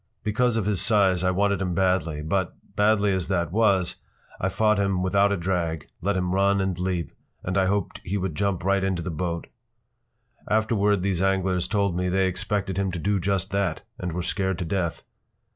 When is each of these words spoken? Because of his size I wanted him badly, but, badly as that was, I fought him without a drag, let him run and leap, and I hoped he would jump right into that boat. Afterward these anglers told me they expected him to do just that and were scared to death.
Because 0.23 0.57
of 0.57 0.65
his 0.65 0.81
size 0.81 1.23
I 1.23 1.29
wanted 1.29 1.61
him 1.61 1.75
badly, 1.75 2.23
but, 2.23 2.55
badly 2.75 3.13
as 3.13 3.27
that 3.27 3.51
was, 3.51 3.97
I 4.39 4.49
fought 4.49 4.79
him 4.79 5.03
without 5.03 5.31
a 5.31 5.37
drag, 5.37 5.89
let 6.01 6.17
him 6.17 6.33
run 6.33 6.59
and 6.59 6.75
leap, 6.79 7.11
and 7.43 7.55
I 7.55 7.67
hoped 7.67 8.01
he 8.03 8.17
would 8.17 8.33
jump 8.33 8.63
right 8.63 8.83
into 8.83 9.03
that 9.03 9.11
boat. 9.11 9.45
Afterward 10.49 11.03
these 11.03 11.21
anglers 11.21 11.67
told 11.67 11.95
me 11.95 12.09
they 12.09 12.25
expected 12.25 12.77
him 12.79 12.91
to 12.93 12.97
do 12.97 13.19
just 13.19 13.51
that 13.51 13.83
and 13.99 14.11
were 14.13 14.23
scared 14.23 14.57
to 14.57 14.65
death. 14.65 15.03